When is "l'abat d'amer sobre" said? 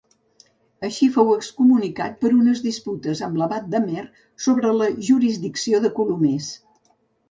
3.43-4.77